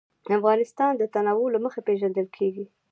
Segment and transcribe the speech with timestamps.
[0.37, 2.65] افغانستان د تنوع له مخې پېژندل کېږي.